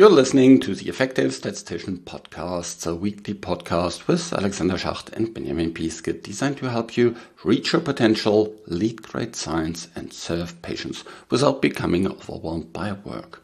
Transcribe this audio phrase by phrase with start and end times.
[0.00, 5.74] You're listening to the Effective Statistician Podcast, a weekly podcast with Alexander Schacht and Benjamin
[5.74, 11.60] Piske, designed to help you reach your potential, lead great science, and serve patients without
[11.60, 13.42] becoming overwhelmed by work.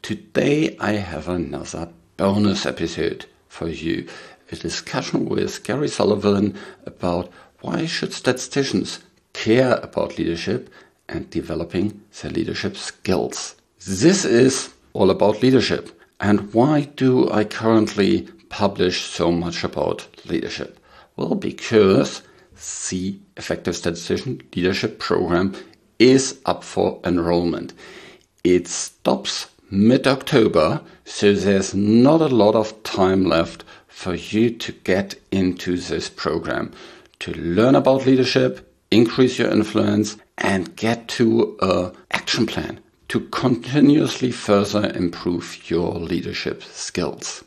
[0.00, 4.06] Today I have another bonus episode for you,
[4.52, 6.56] a discussion with Gary Sullivan
[6.86, 7.28] about
[7.60, 9.00] why should statisticians
[9.32, 10.70] care about leadership
[11.08, 13.56] and developing their leadership skills.
[13.84, 15.90] This is all about leadership.
[16.20, 20.78] And why do I currently publish so much about leadership?
[21.16, 22.22] Well, because
[22.90, 25.54] the Effective Statistician Leadership Program
[25.98, 27.72] is up for enrollment.
[28.44, 34.72] It stops mid October, so there's not a lot of time left for you to
[34.72, 36.72] get into this program
[37.20, 44.30] to learn about leadership, increase your influence, and get to a action plan to continuously
[44.30, 47.42] further improve your leadership skills.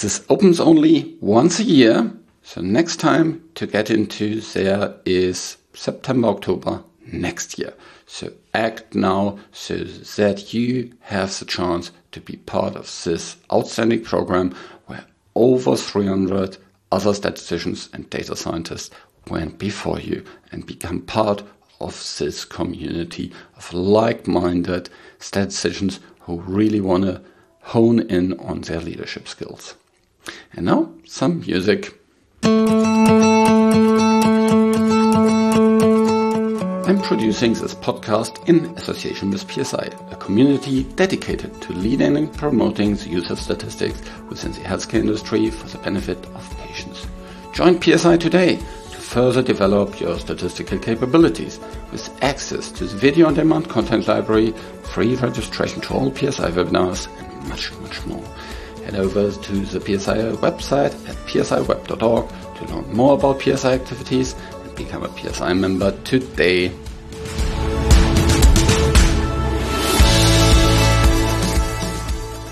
[0.00, 6.28] This opens only once a year, so next time to get into there is September,
[6.28, 7.72] October next year.
[8.06, 9.76] So act now so
[10.16, 14.54] that you have the chance to be part of this outstanding program
[14.86, 16.56] where over 300
[16.90, 18.90] other statisticians and data scientists
[19.28, 21.42] went before you and become part
[21.80, 27.20] of this community of like-minded statisticians who really want to
[27.60, 29.74] hone in on their leadership skills.
[30.52, 31.94] And now some music.
[36.88, 42.96] I'm producing this podcast in association with PSI, a community dedicated to leading and promoting
[42.96, 47.06] the use of statistics within the healthcare industry for the benefit of patients.
[47.52, 48.58] Join PSI today
[49.08, 51.58] further develop your statistical capabilities
[51.90, 54.52] with access to the video on demand content library,
[54.92, 58.22] free registration to all PSI webinars, and much, much more.
[58.84, 64.74] Head over to the PSI website at psiweb.org to learn more about PSI activities and
[64.76, 66.68] become a PSI member today.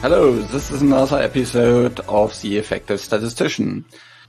[0.00, 3.84] Hello, this is another episode of The Effective Statistician.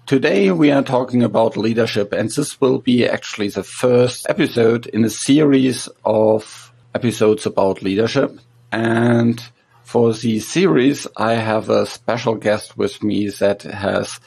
[0.08, 5.04] Today we are talking about leadership and this will be actually the first episode in
[5.04, 8.40] a series of episodes about leadership.
[8.72, 9.44] And
[9.84, 14.22] for the series, I have a special guest with me that has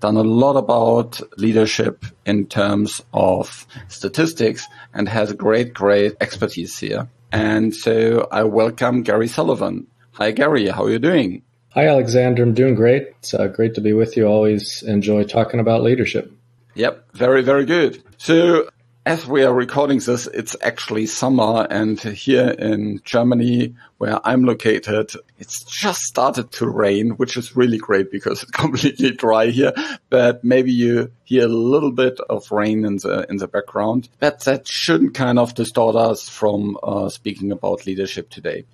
[0.00, 7.10] done a lot about leadership in terms of statistics and has great, great expertise here.
[7.30, 9.86] And so I welcome Gary Sullivan.
[10.12, 10.68] Hi, Gary.
[10.68, 11.42] How are you doing?
[11.76, 12.42] Hi, Alexander.
[12.42, 13.08] I'm doing great.
[13.18, 14.24] It's uh, great to be with you.
[14.24, 16.32] Always enjoy talking about leadership.
[16.74, 18.02] Yep, very, very good.
[18.16, 18.70] So,
[19.04, 25.12] as we are recording this, it's actually summer, and here in Germany, where I'm located,
[25.38, 29.74] it's just started to rain, which is really great because it's completely dry here.
[30.08, 34.08] But maybe you hear a little bit of rain in the in the background.
[34.18, 38.64] But that shouldn't kind of distort us from uh, speaking about leadership today.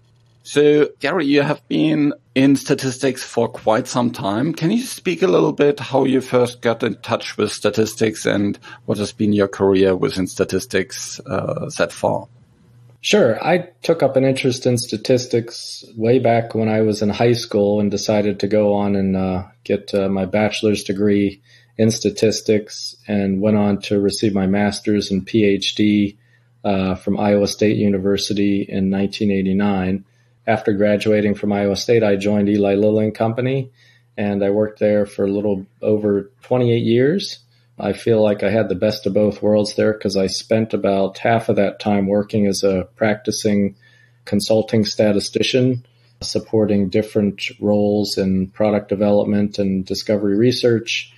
[0.44, 4.52] So, Gary, you have been in statistics for quite some time.
[4.52, 8.58] Can you speak a little bit how you first got in touch with statistics and
[8.86, 12.26] what has been your career within statistics uh, that far?
[13.02, 13.44] Sure.
[13.44, 17.78] I took up an interest in statistics way back when I was in high school
[17.78, 21.40] and decided to go on and uh, get uh, my bachelor's degree
[21.78, 26.16] in statistics and went on to receive my master's and PhD
[26.64, 30.04] uh, from Iowa State University in 1989
[30.46, 33.70] after graduating from Iowa State, I joined Eli Lilly and Company,
[34.16, 37.38] and I worked there for a little over 28 years.
[37.78, 41.18] I feel like I had the best of both worlds there because I spent about
[41.18, 43.76] half of that time working as a practicing
[44.24, 45.84] consulting statistician,
[46.20, 51.12] supporting different roles in product development and discovery research,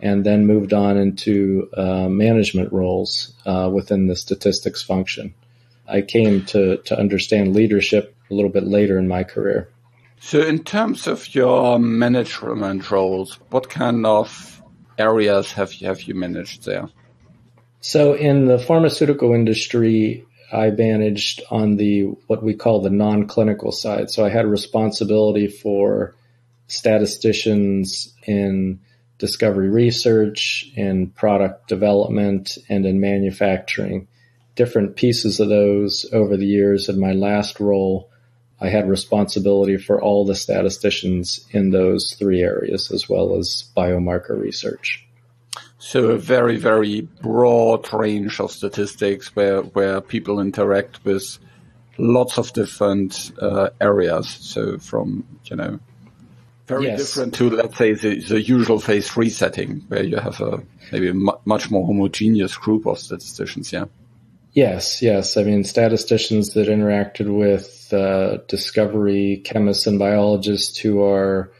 [0.00, 5.34] and then moved on into uh, management roles uh, within the statistics function.
[5.88, 9.68] I came to, to understand leadership a little bit later in my career.
[10.20, 14.62] So, in terms of your management roles, what kind of
[14.96, 16.88] areas have you, have you managed there?
[17.80, 24.10] So, in the pharmaceutical industry, I managed on the what we call the non-clinical side.
[24.10, 26.14] So, I had responsibility for
[26.68, 28.80] statisticians in
[29.18, 34.08] discovery research, in product development, and in manufacturing
[34.54, 36.88] different pieces of those over the years.
[36.88, 38.10] In my last role,
[38.64, 44.40] I had responsibility for all the statisticians in those three areas, as well as biomarker
[44.40, 45.06] research.
[45.78, 51.38] So a very, very broad range of statistics where, where people interact with
[51.98, 54.30] lots of different uh, areas.
[54.30, 55.78] So from, you know,
[56.66, 57.00] very yes.
[57.00, 61.08] different to, let's say, the, the usual phase three setting where you have a maybe
[61.08, 61.14] a
[61.44, 63.70] much more homogeneous group of statisticians.
[63.70, 63.84] Yeah.
[64.54, 65.36] Yes, yes.
[65.36, 71.50] I mean, statisticians that interacted with uh, discovery chemists and biologists who are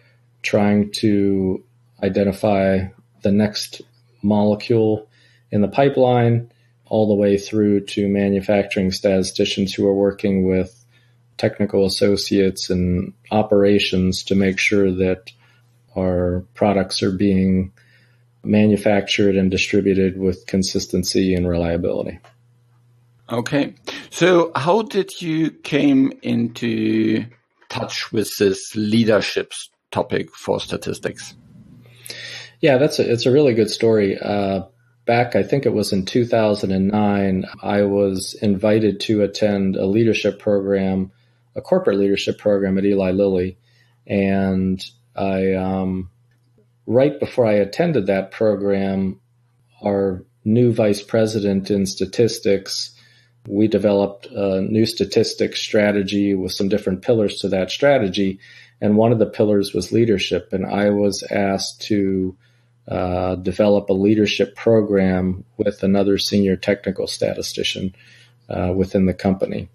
[0.43, 1.64] trying to
[2.05, 2.87] identify
[3.23, 3.82] the next
[4.23, 5.08] molecule
[5.50, 6.52] in the pipeline,
[6.87, 10.85] all the way through to manufacturing statisticians who are working with
[11.37, 15.32] technical associates and operations to make sure that
[15.96, 17.73] our products are being
[18.44, 22.20] manufactured and distributed with consistency and reliability.
[23.30, 23.74] Okay.
[24.10, 27.24] So how did you came into
[27.68, 29.52] touch with this leadership
[29.90, 31.34] topic for statistics?
[32.60, 34.18] Yeah, that's a, it's a really good story.
[34.18, 34.64] Uh,
[35.06, 41.10] back, I think it was in 2009, I was invited to attend a leadership program,
[41.54, 43.58] a corporate leadership program at Eli Lilly.
[44.06, 44.84] And
[45.16, 46.10] I, um,
[46.86, 49.20] right before I attended that program,
[49.82, 52.94] our new vice president in statistics
[53.46, 58.38] we developed a new statistics strategy with some different pillars to that strategy.
[58.81, 60.52] And one of the pillars was leadership.
[60.52, 62.37] And I was asked to
[62.88, 67.94] uh, develop a leadership program with another senior technical statistician
[68.49, 69.69] uh, within the company.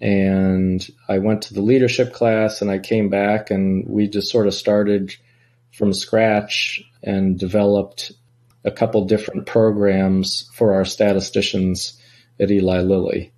[0.00, 4.46] And I went to the leadership class and I came back and we just sort
[4.46, 5.14] of started
[5.72, 8.12] from scratch and developed
[8.64, 12.00] a couple different programs for our statisticians
[12.40, 13.32] at Eli Lilly.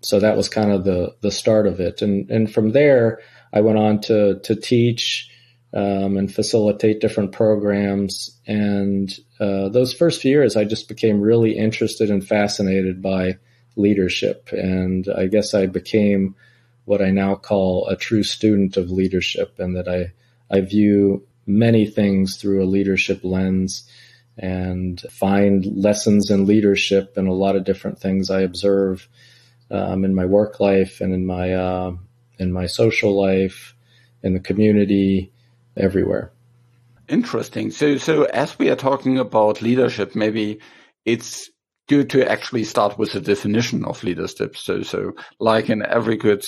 [0.00, 3.20] So that was kind of the the start of it, and and from there
[3.52, 5.30] I went on to to teach
[5.74, 8.38] um, and facilitate different programs.
[8.46, 13.38] And uh, those first few years, I just became really interested and fascinated by
[13.76, 16.36] leadership, and I guess I became
[16.84, 20.12] what I now call a true student of leadership, and that I
[20.50, 23.88] I view many things through a leadership lens
[24.38, 29.08] and find lessons in leadership and a lot of different things I observe
[29.70, 31.92] um, in my work life and in my uh,
[32.38, 33.74] in my social life,
[34.22, 35.32] in the community,
[35.76, 36.32] everywhere.
[37.08, 37.70] Interesting.
[37.70, 40.60] So, so as we are talking about leadership, maybe
[41.04, 41.50] it's
[41.88, 44.56] good to actually start with the definition of leadership.
[44.56, 46.44] So, so like in every good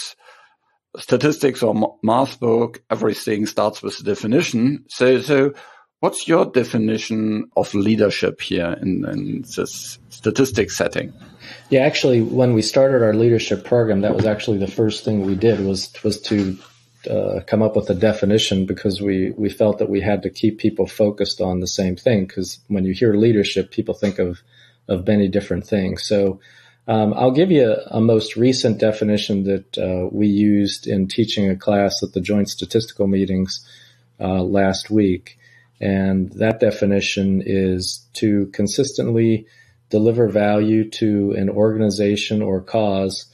[0.98, 4.84] statistics or math book, everything starts with the definition.
[4.88, 5.54] So, so
[6.00, 11.12] What's your definition of leadership here in, in this statistics setting?
[11.68, 15.34] Yeah, actually, when we started our leadership program, that was actually the first thing we
[15.34, 16.58] did was was to
[17.10, 20.58] uh, come up with a definition because we we felt that we had to keep
[20.58, 22.24] people focused on the same thing.
[22.24, 24.40] Because when you hear leadership, people think of
[24.88, 26.06] of many different things.
[26.06, 26.40] So.
[26.88, 31.48] Um, I'll give you a, a, most recent definition that uh, we used in teaching
[31.48, 33.64] a class at the joint statistical meetings
[34.18, 35.38] uh, last week.
[35.80, 39.46] And that definition is to consistently
[39.88, 43.26] deliver value to an organization or cause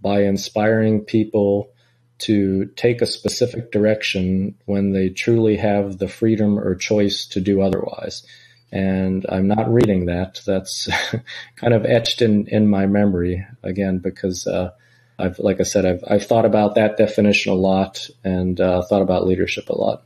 [0.00, 1.70] by inspiring people
[2.18, 7.60] to take a specific direction when they truly have the freedom or choice to do
[7.60, 8.24] otherwise.
[8.70, 10.40] And I'm not reading that.
[10.46, 10.88] That's
[11.56, 14.70] kind of etched in, in my memory again, because, uh,
[15.18, 19.02] I've, like I said, I've, I've thought about that definition a lot and, uh, thought
[19.02, 20.04] about leadership a lot.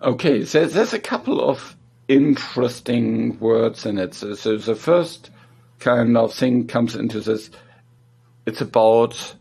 [0.00, 1.76] Okay, so there's a couple of
[2.06, 4.14] interesting words in it.
[4.14, 5.30] So, so the first
[5.80, 7.50] kind of thing comes into this.
[8.46, 9.34] It's about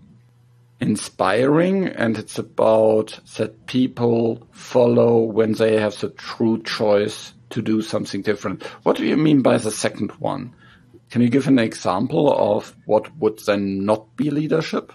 [0.79, 7.83] inspiring and it's about that people follow when they have the true choice to do
[7.83, 8.63] something different.
[8.83, 10.55] What do you mean by the second one?
[11.11, 14.91] Can you give an example of what would then not be leadership?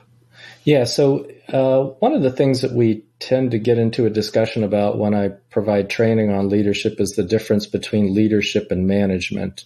[0.64, 4.62] Yeah, so uh, one of the things that we tend to get into a discussion
[4.62, 9.64] about when I provide training on leadership is the difference between leadership and management.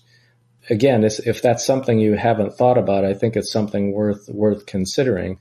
[0.71, 5.39] Again, if that's something you haven't thought about, I think it's something worth worth considering.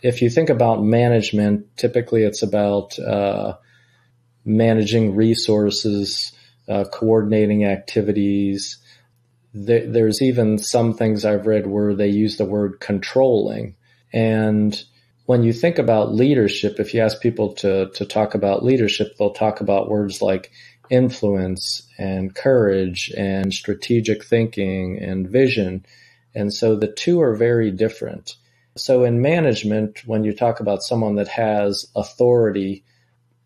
[0.00, 3.56] If you think about management, typically it's about uh,
[4.44, 6.32] managing resources,
[6.68, 8.78] uh, coordinating activities.
[9.52, 13.76] there's even some things I've read where they use the word controlling
[14.14, 14.80] and
[15.26, 19.32] when you think about leadership, if you ask people to, to talk about leadership, they'll
[19.32, 20.52] talk about words like
[20.88, 25.84] influence and courage and strategic thinking and vision.
[26.32, 28.36] And so the two are very different.
[28.76, 32.84] So in management, when you talk about someone that has authority,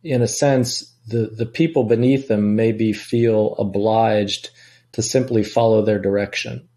[0.02, 4.50] in a sense, the, the people beneath them maybe feel obliged
[4.92, 6.68] to simply follow their direction.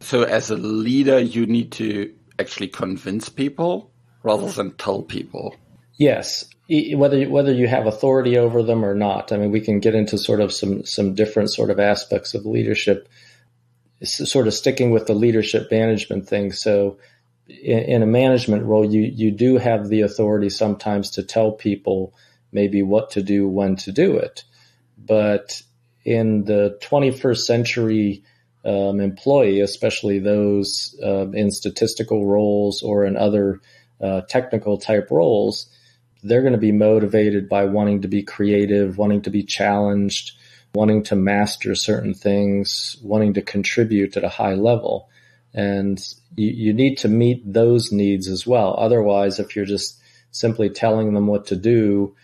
[0.00, 3.90] So as a leader, you need to actually convince people
[4.22, 5.54] rather than tell people.
[5.96, 9.32] Yes, whether whether you have authority over them or not.
[9.32, 12.46] I mean, we can get into sort of some some different sort of aspects of
[12.46, 13.08] leadership.
[14.02, 16.52] Sort of sticking with the leadership management thing.
[16.52, 16.98] So,
[17.48, 22.14] in, in a management role, you you do have the authority sometimes to tell people
[22.50, 24.44] maybe what to do, when to do it.
[24.96, 25.62] But
[26.04, 28.24] in the 21st century
[28.64, 33.60] um, employee, especially those uh, in statistical roles or in other
[34.00, 35.68] uh, technical type roles,
[36.22, 40.32] they're going to be motivated by wanting to be creative, wanting to be challenged,
[40.74, 45.08] wanting to master certain things, wanting to contribute at a high level.
[45.54, 45.98] And
[46.36, 48.76] you, you need to meet those needs as well.
[48.78, 50.00] Otherwise, if you're just
[50.30, 52.14] simply telling them what to do,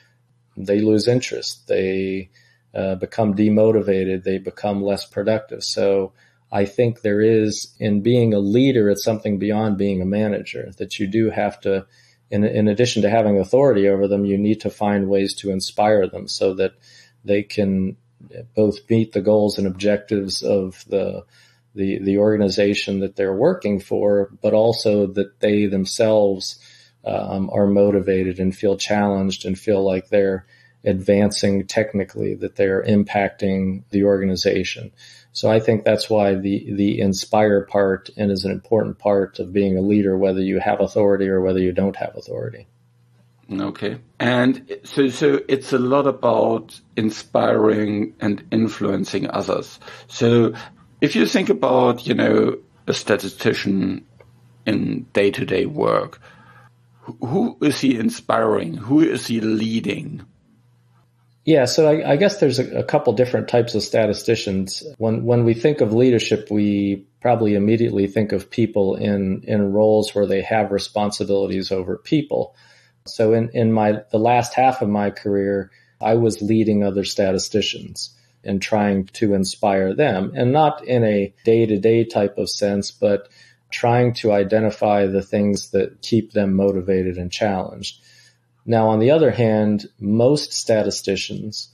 [0.56, 1.66] they lose interest.
[1.66, 2.30] They
[2.74, 4.22] uh, become demotivated.
[4.22, 5.64] They become less productive.
[5.64, 6.12] So
[6.52, 10.98] I think there is in being a leader, it's something beyond being a manager that
[10.98, 11.86] you do have to,
[12.30, 16.06] in, in addition to having authority over them, you need to find ways to inspire
[16.06, 16.72] them so that
[17.24, 17.96] they can
[18.54, 21.24] both meet the goals and objectives of the
[21.74, 26.58] the the organization that they're working for, but also that they themselves
[27.04, 30.46] um, are motivated and feel challenged and feel like they're
[30.84, 34.90] advancing technically, that they're impacting the organization.
[35.36, 39.52] So I think that's why the the inspire part and is an important part of
[39.52, 42.66] being a leader, whether you have authority or whether you don't have authority.
[43.52, 49.78] Okay, and so so it's a lot about inspiring and influencing others.
[50.06, 50.54] So
[51.02, 54.06] if you think about you know a statistician
[54.64, 56.18] in day to day work,
[57.20, 58.72] who is he inspiring?
[58.72, 60.24] Who is he leading?
[61.46, 64.82] Yeah, so I, I guess there's a, a, couple different types of statisticians.
[64.98, 70.12] When when we think of leadership, we probably immediately think of people in in roles
[70.12, 72.56] where they have responsibilities over people.
[73.06, 78.12] So in in my the last half of my career, I was leading other statisticians
[78.42, 82.90] and trying to inspire them, and not in a day to day type of sense,
[82.90, 83.28] but
[83.70, 88.00] trying to identify the things that keep them motivated and challenged.
[88.66, 91.68] Now, on the other hand, most statisticians,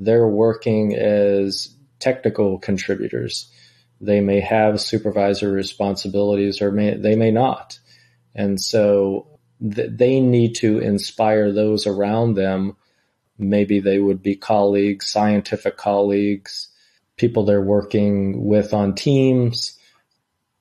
[0.00, 3.52] they're working as technical contributors.
[4.00, 7.78] They may have supervisory responsibilities or may, they may not.
[8.34, 12.76] And so th- they need to inspire those around them.
[13.38, 16.68] Maybe they would be colleagues, scientific colleagues,
[17.16, 19.78] people they're working with on teams,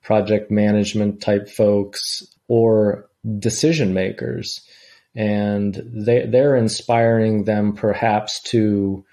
[0.03, 3.07] project management type folks, or
[3.39, 4.67] decision makers
[5.17, 9.03] and they, they're inspiring them perhaps to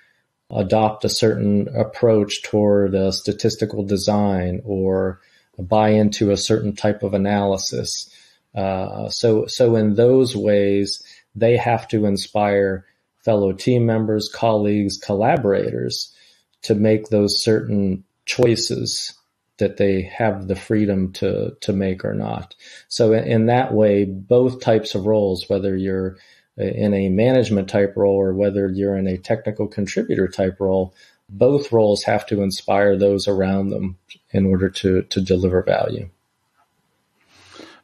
[0.51, 5.19] adopt a certain approach toward a statistical design or
[5.59, 8.11] buy into a certain type of analysis.
[8.55, 11.03] Uh, so, so in those ways,
[11.35, 12.85] they have to inspire
[13.25, 16.15] fellow team members, colleagues, collaborators
[16.61, 19.15] to make those certain choices
[19.59, 22.55] that they have the freedom to to make or not.
[22.89, 26.17] So in, in, that way, both types of roles, whether you're
[26.59, 30.95] uh, in a management type role or whether you're in a technical contributor type role,
[31.29, 33.97] both roles have to inspire those around them
[34.31, 36.09] in order to to deliver value.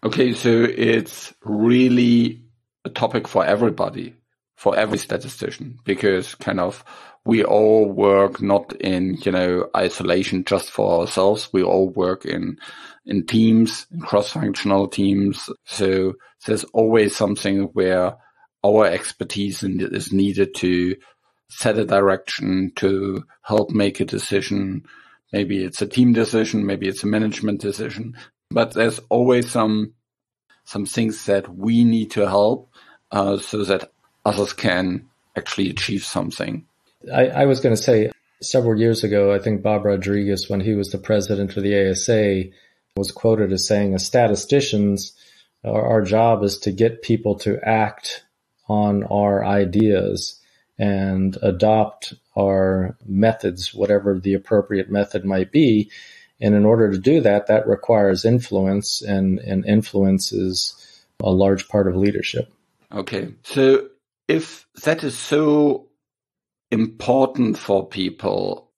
[0.03, 2.41] Okay, so it's really
[2.85, 4.15] a topic for everybody,
[4.57, 6.83] for every statistician, because kind of
[7.25, 11.51] we all work not in, you know, isolation just for ourselves.
[11.53, 12.59] We all work in,
[13.05, 15.51] in teams, in cross-functional teams.
[15.65, 16.15] So
[16.47, 18.17] there's always something where
[18.65, 20.97] our expertise is needed to
[21.51, 24.85] set a direction, to help make a decision.
[25.33, 28.17] Maybe it's a team decision, maybe it's a management decision,
[28.51, 29.95] but there's always some,
[30.65, 32.71] some things that we need to help,
[33.11, 33.93] uh, so that
[34.25, 36.67] others can actually achieve something.
[37.13, 38.11] I, I was going to say
[38.43, 42.45] several years ago, I think Bob Rodriguez, when he was the president of the ASA,
[42.97, 45.13] was quoted as saying, as statisticians,
[45.65, 48.25] our, our job is to get people to act
[48.69, 50.41] on our ideas
[50.79, 55.91] and adopt our methods, whatever the appropriate method might be.
[56.41, 60.75] And in order to do that, that requires influence, and, and influence is
[61.23, 62.51] a large part of leadership.
[62.91, 63.35] Okay.
[63.43, 63.89] So
[64.27, 65.90] if that is so
[66.71, 68.71] important for people.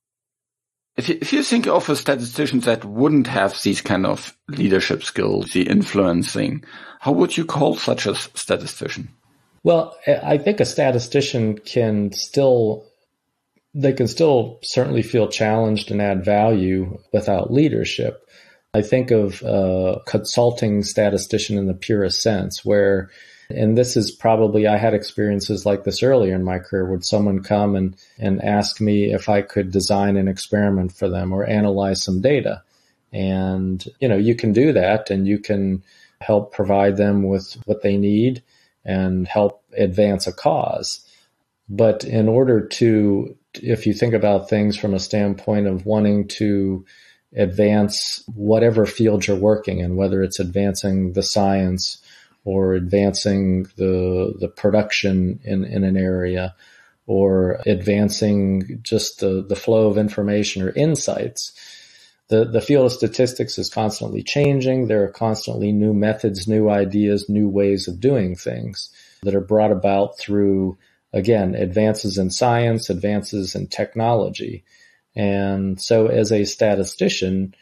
[0.96, 5.02] If you, if you think of a statistician that wouldn't have these kind of leadership
[5.02, 6.64] skills, the influencing,
[7.00, 9.08] how would you call such a statistician?
[9.64, 12.84] Well, I think a statistician can still,
[13.72, 18.18] they can still certainly feel challenged and add value without leadership.
[18.75, 23.11] I think of a consulting statistician in the purest sense, where,
[23.52, 26.90] and this is probably, I had experiences like this earlier in my career.
[26.90, 31.32] Would someone come and, and ask me if I could design an experiment for them
[31.32, 32.62] or analyze some data?
[33.12, 35.82] And, you know, you can do that and you can
[36.21, 38.42] help provide them with what they need
[38.85, 41.06] and help advance a cause.
[41.68, 46.85] But in order to, if you think about things from a standpoint of wanting to
[47.35, 52.01] advance whatever field you're working in, whether it's advancing the science
[52.44, 56.54] or advancing the the production in, in an area
[57.06, 61.52] or advancing just the, the flow of information or insights.
[62.28, 64.87] The, the field of statistics is constantly changing.
[64.87, 68.90] There are constantly new methods, new ideas, new ways of doing things
[69.22, 70.78] that are brought about through,
[71.12, 74.64] again, advances in science, advances in technology.
[75.14, 77.54] And so as a statistician,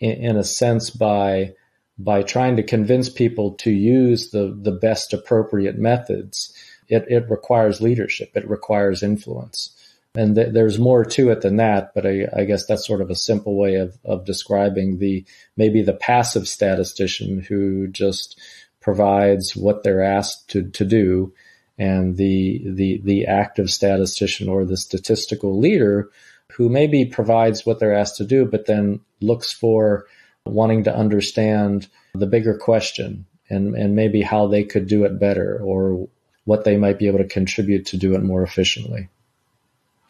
[0.00, 1.54] in, in a sense, by
[1.98, 6.54] by trying to convince people to use the, the best appropriate methods,
[6.88, 8.30] it, it requires leadership.
[8.34, 9.74] It requires influence.
[10.14, 13.10] And th- there's more to it than that, but I, I, guess that's sort of
[13.10, 15.24] a simple way of, of describing the
[15.56, 18.40] maybe the passive statistician who just
[18.80, 21.32] provides what they're asked to, to do,
[21.78, 26.10] and the the the active statistician or the statistical leader
[26.52, 30.06] who maybe provides what they're asked to do, but then looks for
[30.44, 35.60] wanting to understand the bigger question and, and maybe how they could do it better
[35.62, 36.08] or
[36.44, 39.08] what they might be able to contribute to do it more efficiently.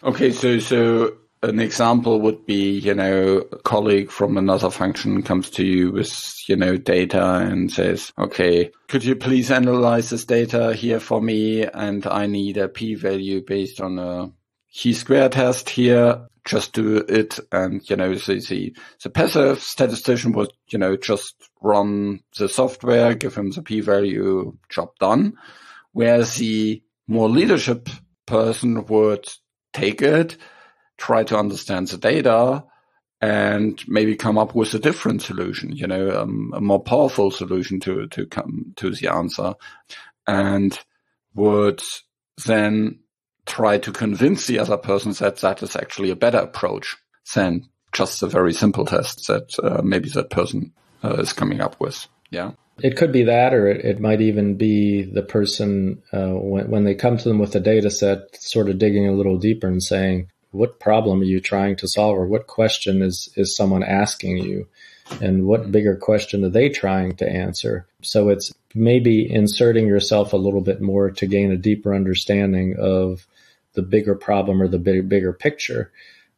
[0.02, 5.50] Okay, so so an example would be, you know, a colleague from another function comes
[5.50, 10.75] to you with, you know, data and says, okay, could you please analyze this data
[10.75, 11.64] here for me?
[11.64, 14.32] And I need a p value based on a
[14.82, 17.38] chi square test here just do it.
[17.52, 23.14] And, you know, the, the, the passive statistician would, you know, just run the software,
[23.14, 25.35] give him the p-value, job done.
[25.93, 27.88] Whereas the more leadership
[28.26, 29.28] person would
[29.73, 30.37] take it,
[30.97, 32.65] try to understand the data,
[33.21, 37.80] and maybe come up with a different solution, you know, um, a more powerful solution
[37.80, 39.54] to, to come to the answer
[40.26, 40.78] and
[41.34, 41.82] would
[42.47, 43.00] then
[43.49, 46.97] try to convince the other person that that is actually a better approach
[47.34, 51.80] than just a very simple test that uh, maybe that person uh, is coming up
[51.80, 52.06] with.
[52.30, 52.52] Yeah.
[52.80, 56.84] It could be that, or it, it might even be the person uh, when, when
[56.84, 59.82] they come to them with a data set, sort of digging a little deeper and
[59.82, 64.39] saying, "What problem are you trying to solve, or what question is is someone asking
[64.39, 64.69] you,
[65.21, 70.37] and what bigger question are they trying to answer?" So it's maybe inserting yourself a
[70.37, 73.26] little bit more to gain a deeper understanding of
[73.75, 75.93] the bigger problem or the big, bigger picture.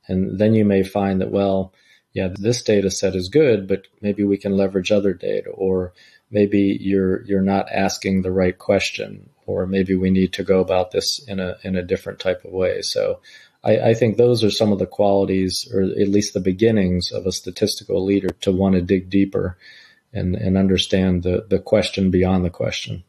[0.07, 1.73] And then you may find that, well,
[2.13, 5.93] yeah, this data set is good, but maybe we can leverage other data, or
[6.31, 10.91] maybe you're you're not asking the right question, or maybe we need to go about
[10.91, 12.83] this in a in a different type of way.
[12.83, 13.21] So
[13.63, 17.27] I, I think those are some of the qualities, or at least the beginnings of
[17.27, 19.57] a statistical leader to want to dig deeper
[20.13, 23.05] and, and understand the, the question beyond the question.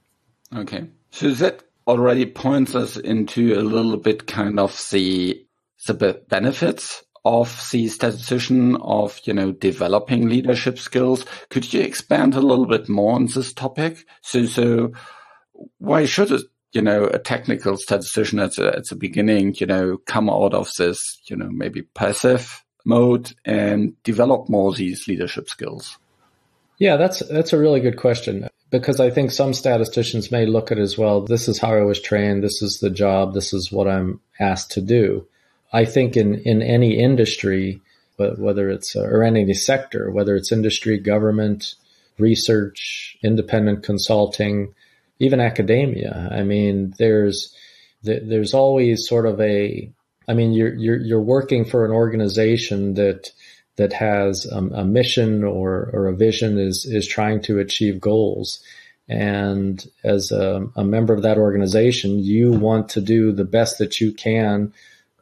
[0.55, 0.85] Okay.
[1.11, 5.45] So is that already points us into a little bit kind of the
[5.87, 11.25] the benefits of the statistician of you know developing leadership skills.
[11.49, 14.05] Could you expand a little bit more on this topic?
[14.21, 14.93] So so
[15.79, 16.39] why should a
[16.71, 20.71] you know a technical statistician at the, at the beginning you know come out of
[20.77, 25.97] this you know maybe passive mode and develop more these leadership skills?
[26.79, 30.79] Yeah, that's that's a really good question because I think some statisticians may look at
[30.79, 31.21] as well.
[31.21, 32.43] This is how I was trained.
[32.43, 33.33] This is the job.
[33.33, 35.27] This is what I'm asked to do.
[35.71, 37.81] I think in in any industry,
[38.17, 41.75] whether it's uh, or any sector, whether it's industry, government,
[42.17, 44.73] research, independent consulting,
[45.19, 46.29] even academia.
[46.31, 47.55] I mean, there's
[48.03, 49.91] there's always sort of a.
[50.27, 53.31] I mean, you're you're you're working for an organization that
[53.81, 58.63] that has um, a mission or, or a vision is is trying to achieve goals.
[59.09, 63.99] And as a, a, member of that organization, you want to do the best that
[63.99, 64.73] you can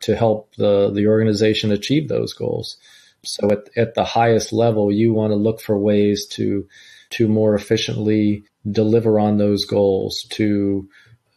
[0.02, 2.78] to help the, the organization achieve those goals.
[3.24, 6.68] So at, at the highest level, you want to look for ways to
[7.12, 10.88] to more efficiently deliver on those goals, to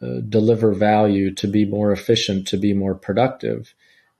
[0.02, 3.72] uh, deliver value, to be more efficient, to be more productive.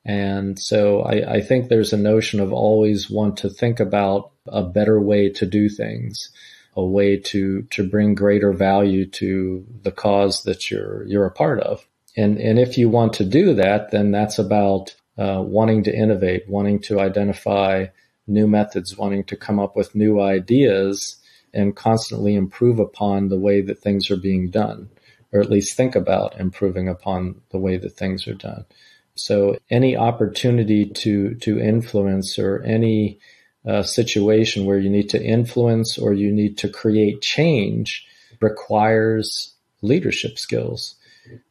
[0.05, 4.63] And so I, I, think there's a notion of always want to think about a
[4.63, 6.31] better way to do things,
[6.75, 11.61] a way to, to bring greater value to the cause that you're, you're a part
[11.61, 11.87] of.
[12.17, 16.49] And, and if you want to do that, then that's about uh, wanting to innovate,
[16.49, 17.87] wanting to identify
[18.27, 21.17] new methods, wanting to come up with new ideas
[21.55, 24.89] and constantly improve upon the way that things are being done,
[25.33, 28.65] or at least think about improving upon the way that things are done.
[29.15, 33.19] So any opportunity to to influence or any
[33.67, 38.07] uh, situation where you need to influence or you need to create change
[38.41, 40.97] requires leadership skills.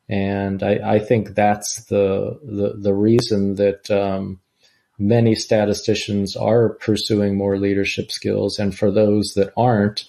[0.09, 4.41] And I, I think that's the, the, the reason that um,
[4.99, 10.03] many statisticians are pursuing more leadership skills, and for those that aren't,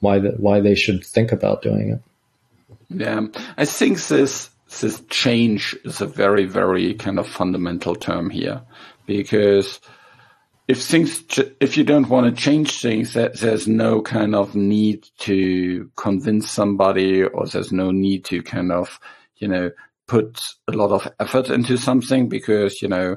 [0.00, 2.02] why the, why they should think about doing it.
[2.90, 4.50] Yeah, I think this
[4.80, 8.62] this change is a very very kind of fundamental term here,
[9.06, 9.80] because
[10.68, 11.22] if things
[11.60, 17.22] if you don't want to change things, there's no kind of need to convince somebody,
[17.22, 18.98] or there's no need to kind of
[19.36, 19.70] you know
[20.08, 23.16] put a lot of effort into something because you know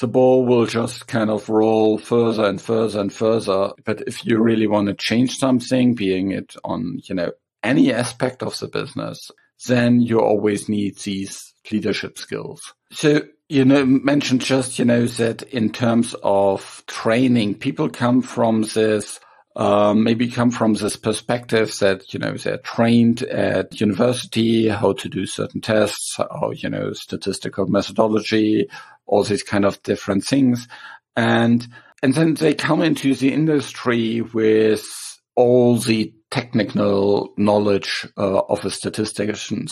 [0.00, 3.72] the ball will just kind of roll further and further and further.
[3.84, 7.32] But if you really want to change something, being it on, you know,
[7.64, 9.30] any aspect of the business,
[9.66, 12.74] then you always need these leadership skills.
[12.92, 18.62] So, you know, mentioned just, you know, that in terms of training, people come from
[18.62, 19.20] this
[19.58, 25.08] um, maybe come from this perspective that, you know, they're trained at university, how to
[25.08, 28.68] do certain tests, or, you know, statistical methodology,
[29.06, 30.68] all these kind of different things.
[31.16, 31.66] And,
[32.04, 34.86] and then they come into the industry with
[35.34, 39.66] all the technical knowledge uh, of a statistician.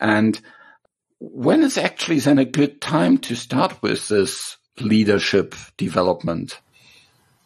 [0.00, 0.40] And
[1.18, 6.60] when is actually then a good time to start with this leadership development?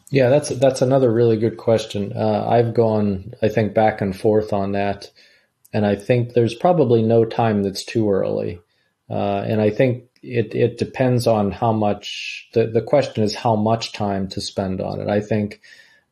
[0.09, 2.13] Yeah, that's that's another really good question.
[2.15, 5.11] Uh, I've gone, I think, back and forth on that,
[5.73, 8.61] and I think there's probably no time that's too early.
[9.09, 12.47] Uh, and I think it it depends on how much.
[12.53, 15.09] The the question is how much time to spend on it.
[15.09, 15.59] I think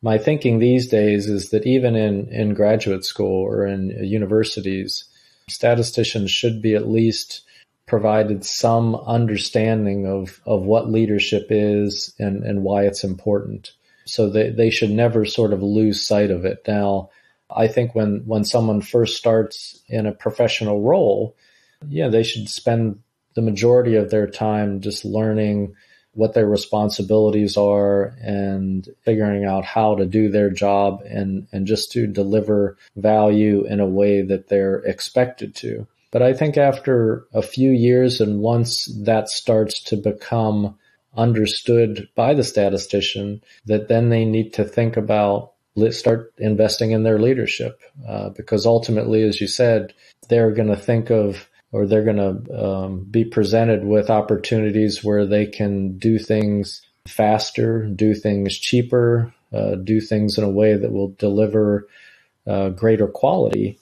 [0.04, 5.06] my thinking these days is that even in in graduate school or in universities,
[5.50, 7.42] statisticians should be at least
[7.86, 13.72] provided some understanding of, of what leadership is and, and why it's important.
[14.06, 16.64] So they, they should never sort of lose sight of it.
[16.68, 17.10] Now,
[17.54, 21.36] I think when, when someone first starts in a professional role,
[21.88, 23.00] yeah, they should spend
[23.36, 25.76] the majority of their time just learning
[26.14, 31.92] what their responsibilities are and figuring out how to do their job and, and just
[31.92, 35.88] to deliver value in a way that they're expected to.
[36.12, 40.78] But I think after a few years and once that starts to become
[41.16, 45.54] understood by the statistician that then they need to think about
[45.90, 49.94] start investing in their leadership uh, because ultimately as you said
[50.30, 55.26] they're going to think of or they're going to um, be presented with opportunities where
[55.26, 60.94] they can do things faster do things cheaper uh, do things in a way that
[60.94, 61.88] will deliver
[62.48, 63.78] uh, greater quality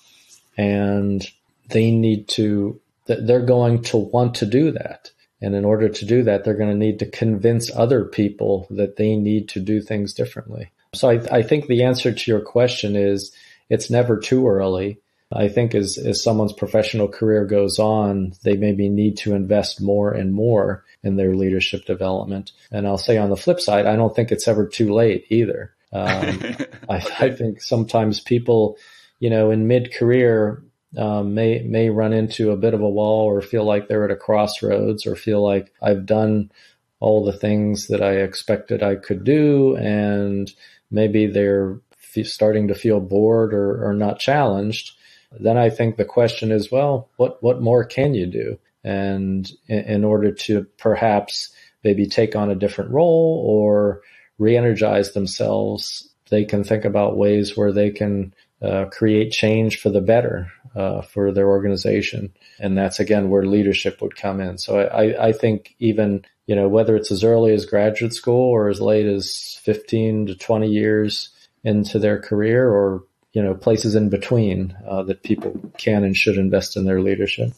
[0.57, 1.29] and
[1.69, 6.23] they need to they're going to want to do that and in order to do
[6.23, 10.13] that, they're going to need to convince other people that they need to do things
[10.13, 10.71] differently.
[10.93, 13.31] So I, I think the answer to your question is
[13.69, 14.99] it's never too early.
[15.33, 20.11] I think as, as someone's professional career goes on, they maybe need to invest more
[20.11, 22.51] and more in their leadership development.
[22.71, 25.73] And I'll say on the flip side, I don't think it's ever too late either.
[25.93, 26.39] Um,
[26.89, 28.77] I, I think sometimes people,
[29.19, 30.63] you know, in mid career,
[30.97, 34.11] um, may may run into a bit of a wall or feel like they're at
[34.11, 36.51] a crossroads or feel like I've done
[36.99, 40.51] all the things that I expected I could do and
[40.91, 41.79] maybe they're
[42.15, 44.91] f- starting to feel bored or, or not challenged
[45.39, 49.79] then I think the question is well what what more can you do and in,
[49.79, 51.49] in order to perhaps
[51.83, 54.01] maybe take on a different role or
[54.37, 60.01] re-energize themselves they can think about ways where they can uh, create change for the
[60.01, 62.31] better uh, for their organization.
[62.59, 64.57] And that's again where leadership would come in.
[64.57, 68.69] So I, I think even, you know, whether it's as early as graduate school or
[68.69, 71.29] as late as 15 to 20 years
[71.63, 76.37] into their career or, you know, places in between uh, that people can and should
[76.37, 77.53] invest in their leadership.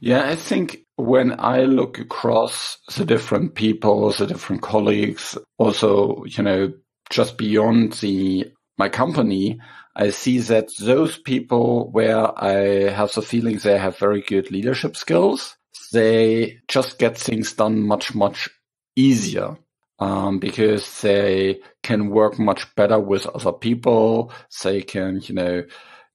[0.00, 6.42] Yeah, I think when I look across the different people, the different colleagues, also, you
[6.42, 6.72] know,
[7.10, 9.60] just beyond the my company,
[9.96, 14.96] I see that those people where I have the feeling they have very good leadership
[14.96, 15.56] skills,
[15.92, 18.48] they just get things done much, much
[18.94, 19.56] easier.
[20.00, 24.32] Um, because they can work much better with other people.
[24.62, 25.64] They can, you know,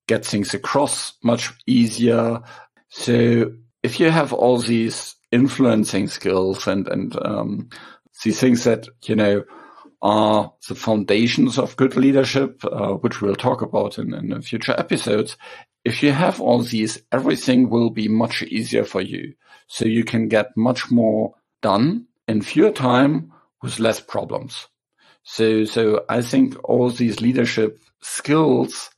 [0.07, 2.41] get things across much easier.
[2.89, 7.69] So if you have all these influencing skills and, and, um,
[8.23, 9.43] these things that, you know,
[10.01, 15.37] are the foundations of good leadership, uh, which we'll talk about in, in future episodes.
[15.85, 19.33] If you have all these, everything will be much easier for you.
[19.67, 23.32] So you can get much more done in fewer time
[23.63, 24.67] with less problems.
[25.23, 28.91] So, so I think all these leadership skills,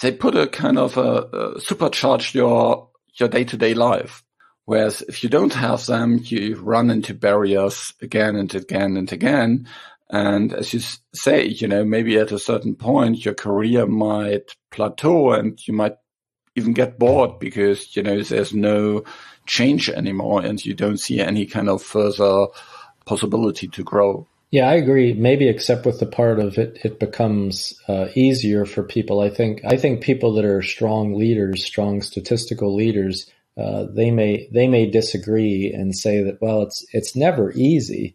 [0.00, 2.88] they put a kind of a, a supercharge your,
[3.20, 4.24] your day to day life.
[4.64, 9.68] Whereas if you don't have them, you run into barriers again and again and again.
[10.10, 10.80] And as you
[11.14, 15.96] say, you know, maybe at a certain point, your career might plateau and you might
[16.56, 19.04] even get bored because, you know, there's no
[19.46, 22.46] change anymore and you don't see any kind of further
[23.06, 24.26] possibility to grow.
[24.50, 25.12] Yeah, I agree.
[25.12, 29.20] Maybe except with the part of it, it becomes uh, easier for people.
[29.20, 34.48] I think I think people that are strong leaders, strong statistical leaders, uh, they may
[34.52, 38.14] they may disagree and say that well, it's it's never easy,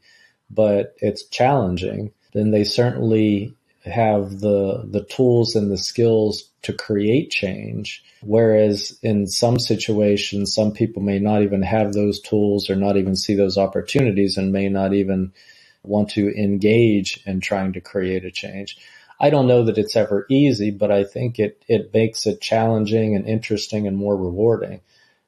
[0.49, 2.13] but it's challenging.
[2.33, 3.53] Then they certainly
[3.85, 8.03] have the the tools and the skills to create change.
[8.21, 13.15] Whereas in some situations, some people may not even have those tools or not even
[13.15, 15.33] see those opportunities and may not even
[15.83, 18.77] want to engage in trying to create a change.
[19.19, 23.15] I don't know that it's ever easy, but I think it, it makes it challenging
[23.15, 24.81] and interesting and more rewarding.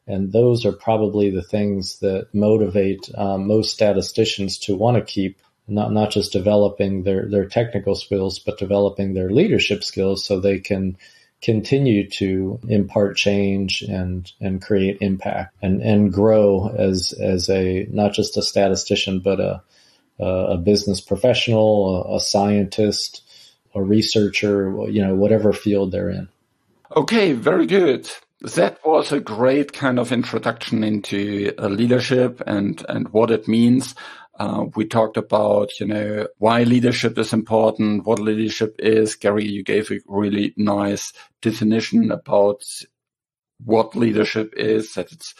[0.07, 5.37] And those are probably the things that motivate um, most statisticians to want to keep
[5.67, 10.60] not not just developing their their technical skills, but developing their leadership skills so they
[10.60, 10.97] can
[11.41, 18.13] continue to impart change and and create impact and and grow as as a not
[18.13, 19.62] just a statistician but a
[20.19, 23.23] a business professional, a, a scientist,
[23.76, 26.30] a researcher, you know, whatever field they're in.
[26.95, 28.10] Okay, very good.
[28.41, 33.95] That was a great kind of introduction into uh, leadership and, and what it means.
[34.39, 39.15] Uh, we talked about, you know, why leadership is important, what leadership is.
[39.15, 42.63] Gary, you gave a really nice definition about
[43.63, 45.36] what leadership is, that it's,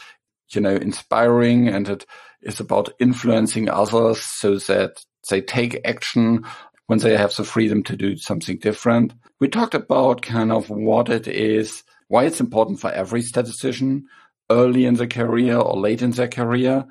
[0.52, 2.06] you know, inspiring and it
[2.42, 6.46] is about influencing others so that they take action
[6.88, 9.14] when they have the freedom to do something different.
[9.40, 14.06] We talked about kind of what it is, why it's important for every statistician
[14.52, 16.86] early in their career or late in their career.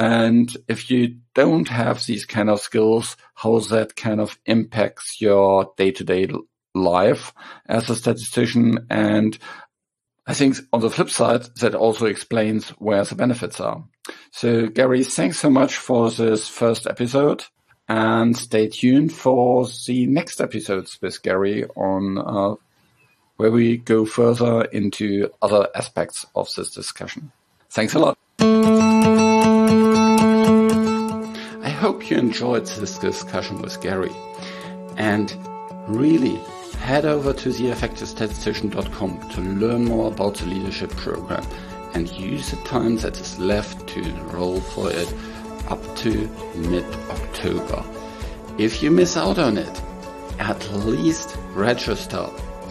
[0.00, 5.74] And if you don't have these kind of skills, how that kind of impacts your
[5.76, 6.26] day to day
[6.74, 7.34] life
[7.66, 8.86] as a statistician.
[8.88, 9.38] And
[10.26, 13.84] I think on the flip side, that also explains where the benefits are.
[14.30, 17.44] So Gary, thanks so much for this first episode
[17.86, 22.54] and stay tuned for the next episodes with Gary on uh,
[23.36, 27.32] where we go further into other aspects of this discussion.
[27.68, 28.89] Thanks a lot.
[31.80, 34.12] I hope you enjoyed this discussion with Gary
[34.98, 35.34] and
[35.88, 36.36] really
[36.78, 41.42] head over to theeffectivestatistician.com to learn more about the leadership program
[41.94, 45.10] and use the time that is left to enroll for it
[45.70, 47.82] up to mid-October.
[48.58, 49.82] If you miss out on it,
[50.38, 52.26] at least register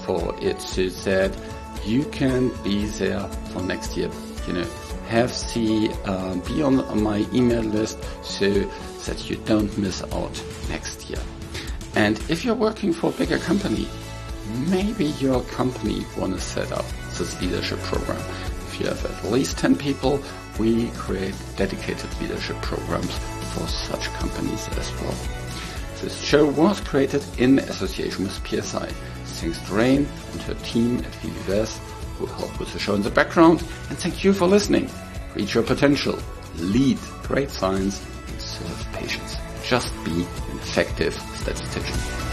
[0.06, 1.36] for it so that
[1.84, 4.12] you can be there for next year.
[4.46, 4.70] You know,
[5.10, 8.50] have the uh, be on my email list so
[9.06, 11.20] that you don't miss out next year.
[11.96, 13.88] And if you're working for a bigger company,
[14.68, 16.86] maybe your company want to set up
[17.18, 18.22] this leadership program
[18.68, 20.22] If you have at least 10 people,
[20.60, 23.18] we create dedicated leadership programs
[23.54, 25.16] for such companies as well.
[26.02, 28.86] This show was created in association with PSI.
[28.86, 31.89] Thanks to Reine and her team at VVS
[32.20, 33.62] who help with the show in the background.
[33.90, 34.90] And thank you for listening.
[35.36, 36.20] Reach your potential,
[36.58, 39.38] lead great science, and serve patients.
[39.64, 42.29] Just be an effective statistician.